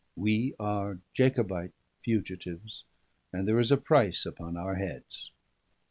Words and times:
We 0.15 0.55
are 0.59 0.97
Jacobite 1.13 1.73
fugitives, 2.03 2.85
and 3.31 3.47
there 3.47 3.59
is 3.59 3.71
a 3.71 3.77
price 3.77 4.25
upon 4.25 4.57
our 4.57 4.73
heads." 4.73 5.29